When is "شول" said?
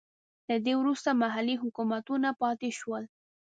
2.79-3.03